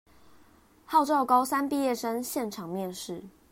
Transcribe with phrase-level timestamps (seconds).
[0.85, 3.25] 號召高三畢業生現場面試